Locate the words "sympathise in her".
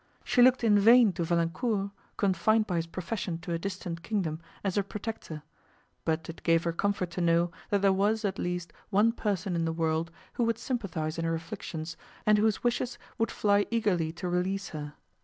10.57-11.35